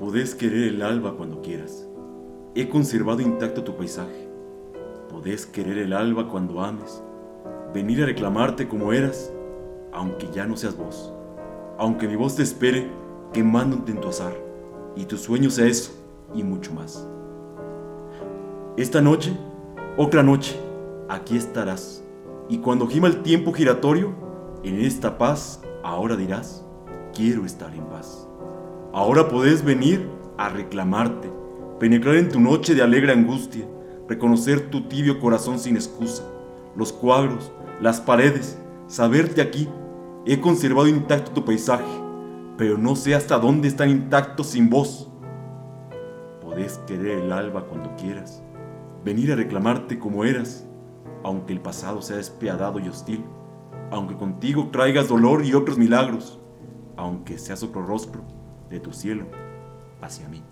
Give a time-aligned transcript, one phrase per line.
[0.00, 1.86] Podés querer el alba cuando quieras.
[2.54, 4.30] He conservado intacto tu paisaje.
[5.10, 7.02] Podés querer el alba cuando ames.
[7.74, 9.30] Venir a reclamarte como eras,
[9.92, 11.12] aunque ya no seas vos.
[11.76, 12.88] Aunque mi voz te espere
[13.34, 14.32] quemándote en tu azar.
[14.96, 15.92] Y tu sueño sea eso
[16.34, 17.06] y mucho más.
[18.78, 19.36] Esta noche,
[19.98, 20.58] otra noche,
[21.10, 22.02] aquí estarás.
[22.48, 24.14] Y cuando gima el tiempo giratorio,
[24.62, 26.64] en esta paz, ahora dirás,
[27.12, 28.26] quiero estar en paz.
[28.92, 30.04] Ahora podés venir
[30.36, 31.30] a reclamarte,
[31.78, 33.64] penetrar en tu noche de alegre angustia,
[34.08, 36.24] reconocer tu tibio corazón sin excusa,
[36.74, 38.58] los cuadros, las paredes,
[38.88, 39.68] saberte aquí.
[40.26, 41.84] He conservado intacto tu paisaje,
[42.58, 45.08] pero no sé hasta dónde están intactos sin vos.
[46.40, 48.42] Podés querer el alba cuando quieras,
[49.04, 50.66] venir a reclamarte como eras,
[51.22, 53.24] aunque el pasado sea despiadado y hostil,
[53.92, 56.40] aunque contigo traigas dolor y otros milagros,
[56.96, 58.39] aunque seas otro rostro
[58.70, 59.26] de tu cielo
[60.00, 60.42] hacia mí.